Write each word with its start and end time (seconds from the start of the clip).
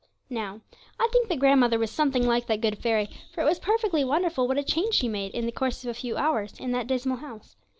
Now, 0.31 0.61
I 0.99 1.07
think 1.13 1.27
that 1.29 1.37
grandmother 1.37 1.77
was 1.77 1.91
something 1.91 2.25
like 2.25 2.47
that 2.47 2.59
good 2.59 2.79
fairy, 2.79 3.07
for 3.35 3.41
it 3.41 3.45
was 3.45 3.59
perfectly 3.59 4.03
wonderful 4.03 4.47
what 4.47 4.57
a 4.57 4.63
change 4.63 4.95
she 4.95 5.07
made, 5.07 5.31
in 5.35 5.45
the 5.45 5.51
course 5.51 5.83
of 5.83 5.91
a 5.91 5.93
few 5.93 6.17
hours, 6.17 6.59
in 6.59 6.71
that 6.71 6.87
dismal 6.87 7.17
house. 7.17 7.55